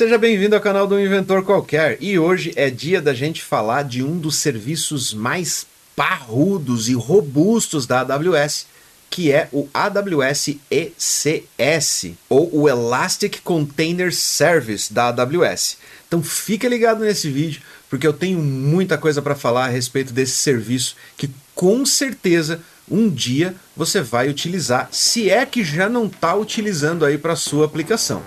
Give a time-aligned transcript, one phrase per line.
[0.00, 4.02] Seja bem-vindo ao canal do Inventor Qualquer e hoje é dia da gente falar de
[4.02, 8.66] um dos serviços mais parrudos e robustos da AWS,
[9.10, 15.76] que é o AWS ECS, ou o Elastic Container Service da AWS.
[16.08, 17.60] Então fica ligado nesse vídeo,
[17.90, 23.06] porque eu tenho muita coisa para falar a respeito desse serviço que com certeza um
[23.06, 28.22] dia você vai utilizar, se é que já não está utilizando aí para sua aplicação.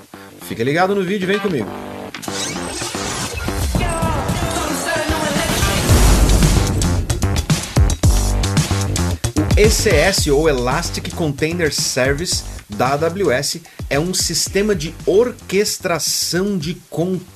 [0.48, 1.68] Fica ligado no vídeo, vem comigo.
[9.38, 17.33] O ECS ou Elastic Container Service da AWS é um sistema de orquestração de containers.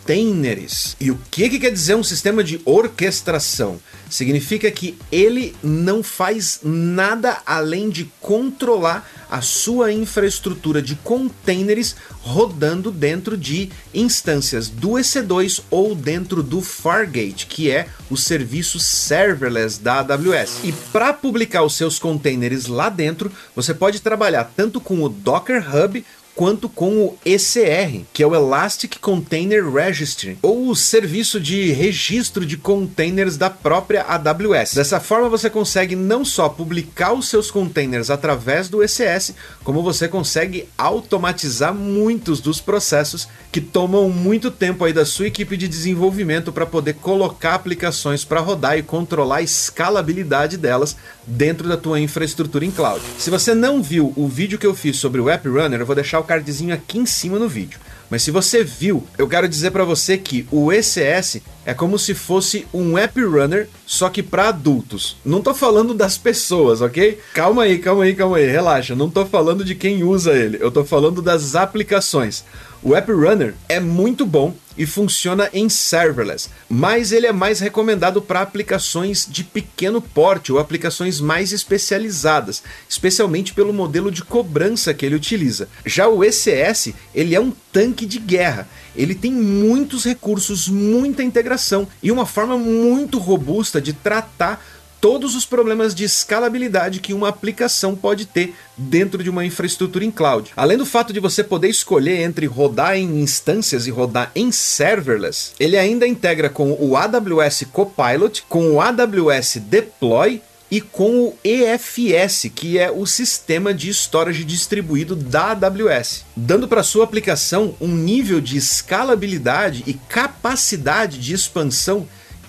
[1.00, 3.80] E o que, que quer dizer um sistema de orquestração?
[4.10, 12.90] Significa que ele não faz nada além de controlar a sua infraestrutura de containers rodando
[12.90, 20.00] dentro de instâncias do EC2 ou dentro do Fargate, que é o serviço serverless da
[20.00, 20.62] AWS.
[20.64, 25.64] E para publicar os seus containers lá dentro, você pode trabalhar tanto com o Docker
[25.76, 26.06] Hub
[26.38, 32.46] quanto com o ECR, que é o Elastic Container Registry, ou o serviço de registro
[32.46, 34.76] de containers da própria AWS.
[34.76, 40.08] Dessa forma, você consegue não só publicar os seus containers através do ECS, como você
[40.08, 46.52] consegue automatizar muitos dos processos que tomam muito tempo aí da sua equipe de desenvolvimento
[46.52, 50.96] para poder colocar aplicações para rodar e controlar a escalabilidade delas
[51.28, 53.02] dentro da tua infraestrutura em cloud.
[53.20, 55.96] Se você não viu o vídeo que eu fiz sobre o App Runner, eu vou
[55.96, 57.80] deixar o cardzinho aqui em cima no vídeo.
[58.10, 62.14] Mas se você viu, eu quero dizer para você que o ECS é como se
[62.14, 65.18] fosse um app runner, só que para adultos.
[65.26, 67.20] Não tô falando das pessoas, ok?
[67.34, 68.96] Calma aí, calma aí, calma aí, relaxa.
[68.96, 72.46] Não tô falando de quem usa ele, eu tô falando das aplicações.
[72.82, 78.22] O App Runner é muito bom e funciona em serverless, mas ele é mais recomendado
[78.22, 85.06] para aplicações de pequeno porte ou aplicações mais especializadas, especialmente pelo modelo de cobrança que
[85.06, 85.68] ele utiliza.
[85.86, 88.68] Já o ECS, ele é um tanque de guerra.
[88.96, 94.66] Ele tem muitos recursos, muita integração e uma forma muito robusta de tratar
[95.00, 100.12] todos os problemas de escalabilidade que uma aplicação pode ter dentro de uma infraestrutura em
[100.12, 100.52] cloud.
[100.56, 105.52] Além do fato de você poder escolher entre rodar em instâncias e rodar em serverless,
[105.60, 112.50] ele ainda integra com o AWS Copilot, com o AWS Deploy e com o EFS,
[112.54, 118.42] que é o sistema de storage distribuído da AWS, dando para sua aplicação um nível
[118.42, 122.08] de escalabilidade e capacidade de expansão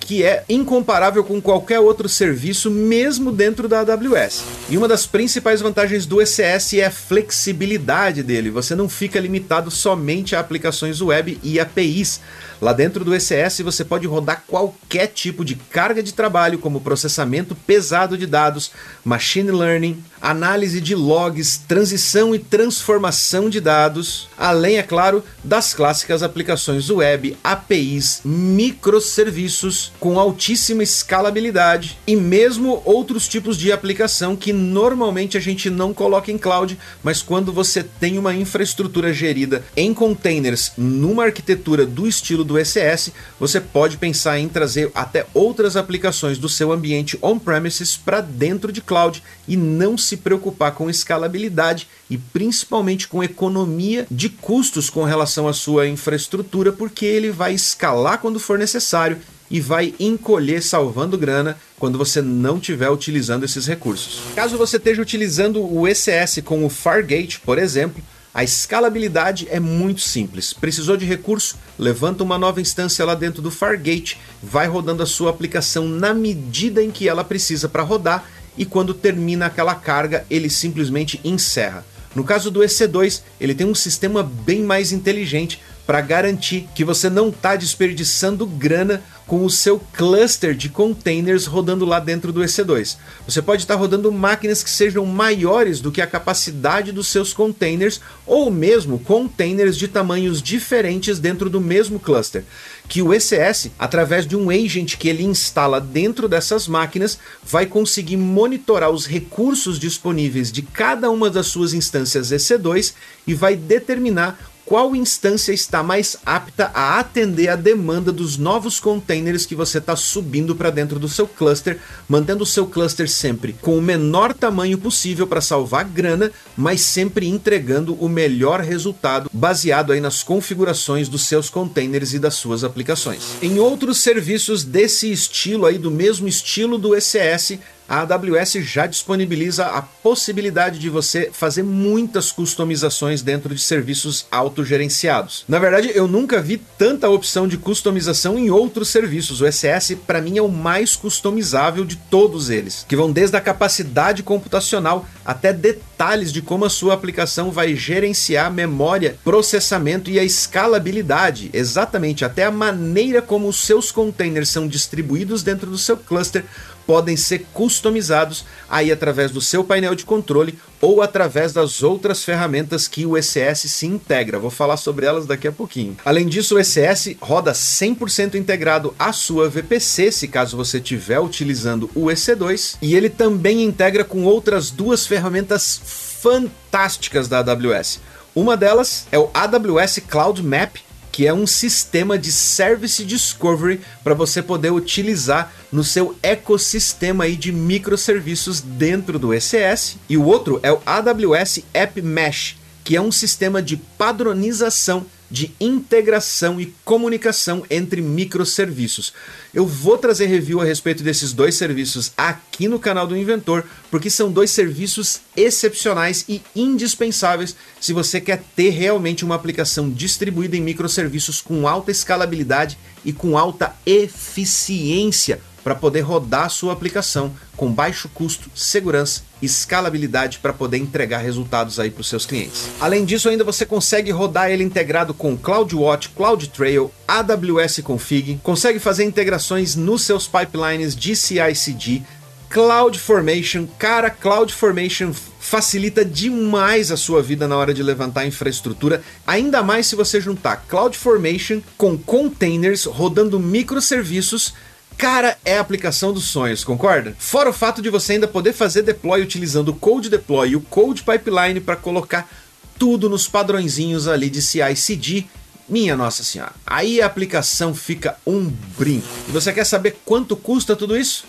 [0.09, 4.43] que é incomparável com qualquer outro serviço, mesmo dentro da AWS.
[4.71, 8.49] E uma das principais vantagens do ECS é a flexibilidade dele.
[8.49, 12.23] Você não fica limitado somente a aplicações web e APIs.
[12.59, 17.55] Lá dentro do ECS você pode rodar qualquer tipo de carga de trabalho, como processamento
[17.55, 18.71] pesado de dados,
[19.05, 26.23] machine learning, análise de logs, transição e transformação de dados, além, é claro, das clássicas
[26.23, 35.37] aplicações web, APIs, microserviços com altíssima escalabilidade e mesmo outros tipos de aplicação que normalmente
[35.37, 40.73] a gente não coloca em cloud, mas quando você tem uma infraestrutura gerida em containers
[40.77, 46.49] numa arquitetura do estilo do ECS, você pode pensar em trazer até outras aplicações do
[46.49, 53.07] seu ambiente on-premises para dentro de cloud e não se preocupar com escalabilidade e principalmente
[53.07, 58.59] com economia de custos com relação à sua infraestrutura, porque ele vai escalar quando for
[58.59, 59.19] necessário
[59.51, 64.21] e vai encolher salvando grana quando você não estiver utilizando esses recursos.
[64.35, 68.03] Caso você esteja utilizando o ECS com o Fargate, por exemplo,
[68.33, 70.53] a escalabilidade é muito simples.
[70.53, 71.57] Precisou de recurso?
[71.79, 76.83] Levanta uma nova instância lá dentro do Fargate, vai rodando a sua aplicação na medida
[76.83, 78.25] em que ela precisa para rodar
[78.59, 81.85] e quando termina aquela carga, ele simplesmente encerra.
[82.15, 87.09] No caso do EC2, ele tem um sistema bem mais inteligente para garantir que você
[87.09, 92.99] não está desperdiçando grana com o seu cluster de containers rodando lá dentro do EC2.
[93.27, 98.03] Você pode estar rodando máquinas que sejam maiores do que a capacidade dos seus containers
[98.27, 102.45] ou mesmo containers de tamanhos diferentes dentro do mesmo cluster.
[102.87, 108.19] Que o ECS, através de um agent que ele instala dentro dessas máquinas, vai conseguir
[108.19, 112.93] monitorar os recursos disponíveis de cada uma das suas instâncias EC2
[113.27, 119.47] e vai determinar qual instância está mais apta a atender a demanda dos novos containers
[119.47, 123.79] que você está subindo para dentro do seu cluster, mantendo o seu cluster sempre com
[123.79, 130.03] o menor tamanho possível para salvar grana, mas sempre entregando o melhor resultado baseado aí
[130.03, 133.23] nas configurações dos seus containers e das suas aplicações.
[133.41, 137.59] Em outros serviços desse estilo aí, do mesmo estilo do ECS,
[137.89, 145.45] a AWS já disponibiliza a possibilidade de você fazer muitas customizações dentro de serviços autogerenciados.
[145.49, 149.41] Na verdade, eu nunca vi tanta opção de customização em outros serviços.
[149.41, 153.41] O ECS, para mim, é o mais customizável de todos eles, que vão desde a
[153.41, 160.25] capacidade computacional até detalhes de como a sua aplicação vai gerenciar memória, processamento e a
[160.25, 166.45] escalabilidade, exatamente até a maneira como os seus containers são distribuídos dentro do seu cluster
[166.89, 172.89] podem ser customizados aí através do seu painel de controle ou através das outras ferramentas
[172.89, 174.39] que o ECS se integra.
[174.39, 175.99] Vou falar sobre elas daqui a pouquinho.
[176.03, 181.91] Além disso, o ECS roda 100% integrado à sua VPC, se caso você estiver utilizando
[181.95, 185.79] o EC2, e ele também integra com outras duas ferramentas
[186.23, 188.01] fantásticas da AWS.
[188.35, 190.77] Uma delas é o AWS Cloud Map,
[191.19, 197.35] que é um sistema de service discovery para você poder utilizar no seu ecossistema aí
[197.35, 199.97] de microserviços dentro do ECS.
[200.09, 205.55] E o outro é o AWS App Mesh, que é um sistema de padronização de
[205.61, 209.13] integração e comunicação entre microserviços.
[209.53, 214.09] Eu vou trazer review a respeito desses dois serviços aqui no canal do Inventor, porque
[214.09, 220.63] são dois serviços excepcionais e indispensáveis se você quer ter realmente uma aplicação distribuída em
[220.63, 227.71] microserviços com alta escalabilidade e com alta eficiência para poder rodar a sua aplicação com
[227.71, 232.71] baixo custo, segurança e escalabilidade para poder entregar resultados aí para os seus clientes.
[232.81, 239.05] Além disso, ainda você consegue rodar ele integrado com CloudWatch, CloudTrail, AWS Config, consegue fazer
[239.05, 242.01] integrações nos seus pipelines de CI/CD,
[242.49, 249.87] CloudFormation, cara, CloudFormation facilita demais a sua vida na hora de levantar infraestrutura, ainda mais
[249.87, 254.55] se você juntar CloudFormation com containers rodando microserviços
[254.99, 257.15] Cara, é a aplicação dos sonhos, concorda?
[257.21, 260.61] Fora o fato de você ainda poder fazer deploy utilizando o Code Deploy e o
[260.61, 262.29] Code Pipeline para colocar
[262.77, 265.27] tudo nos padrõezinhos ali de CI/CD.
[265.69, 269.07] Minha nossa senhora, aí a aplicação fica um brinco.
[269.29, 271.27] E você quer saber quanto custa tudo isso?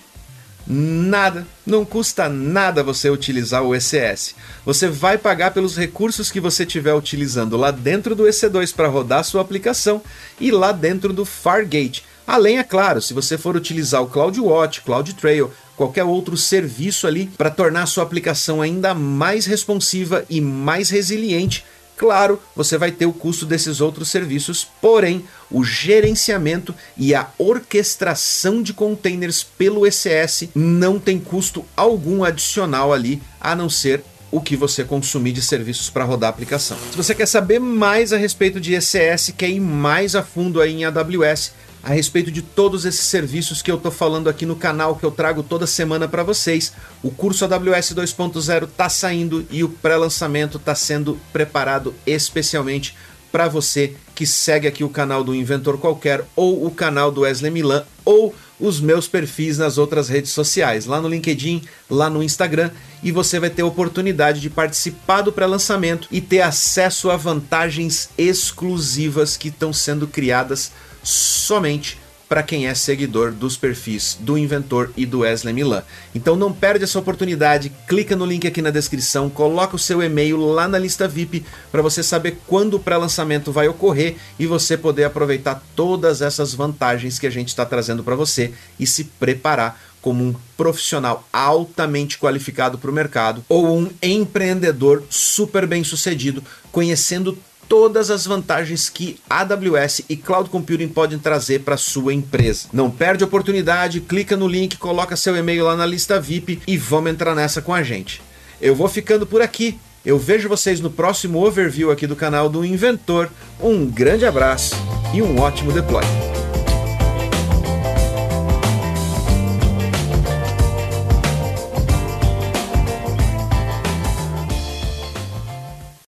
[0.65, 4.33] Nada, não custa nada você utilizar o ECS.
[4.65, 9.23] Você vai pagar pelos recursos que você estiver utilizando lá dentro do EC2 para rodar
[9.23, 10.01] sua aplicação
[10.39, 15.49] e lá dentro do Fargate Além, é claro, se você for utilizar o CloudWatch, CloudTrail,
[15.75, 21.65] qualquer outro serviço ali para tornar a sua aplicação ainda mais responsiva e mais resiliente,
[21.97, 28.63] Claro, você vai ter o custo desses outros serviços, porém, o gerenciamento e a orquestração
[28.63, 34.01] de containers pelo ECS não tem custo algum adicional ali, a não ser
[34.31, 36.77] o que você consumir de serviços para rodar a aplicação.
[36.91, 40.73] Se você quer saber mais a respeito de ECS, quer ir mais a fundo aí
[40.73, 41.51] em AWS,
[41.83, 45.11] a respeito de todos esses serviços que eu estou falando aqui no canal, que eu
[45.11, 46.73] trago toda semana para vocês.
[47.01, 52.95] O curso AWS 2.0 está saindo e o pré-lançamento está sendo preparado especialmente
[53.31, 57.51] para você que segue aqui o canal do Inventor Qualquer ou o canal do Wesley
[57.51, 62.71] Milan ou os meus perfis nas outras redes sociais, lá no LinkedIn, lá no Instagram,
[63.01, 68.09] e você vai ter a oportunidade de participar do pré-lançamento e ter acesso a vantagens
[68.17, 70.71] exclusivas que estão sendo criadas
[71.01, 71.97] somente
[72.29, 75.81] para quem é seguidor dos perfis do Inventor e do Wesley Milan.
[76.13, 80.37] Então não perde essa oportunidade, clica no link aqui na descrição, coloca o seu e-mail
[80.37, 85.05] lá na lista VIP para você saber quando o pré-lançamento vai ocorrer e você poder
[85.05, 90.23] aproveitar todas essas vantagens que a gente está trazendo para você e se preparar como
[90.23, 97.37] um profissional altamente qualificado para o mercado ou um empreendedor super bem sucedido, conhecendo
[97.69, 102.67] todas as vantagens que AWS e Cloud Computing podem trazer para sua empresa.
[102.73, 106.75] Não perde a oportunidade, clica no link, coloca seu e-mail lá na lista VIP e
[106.75, 108.21] vamos entrar nessa com a gente.
[108.59, 109.79] Eu vou ficando por aqui.
[110.03, 113.29] Eu vejo vocês no próximo overview aqui do canal do Inventor.
[113.61, 114.75] Um grande abraço
[115.13, 116.03] e um ótimo deploy.